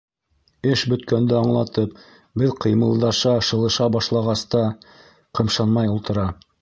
[0.69, 1.93] Эш бөткәнде аңлатып,
[2.43, 4.63] беҙ ҡыймылдаша, шылыша башлағас та,
[5.41, 6.27] ҡымшанмай ултыра.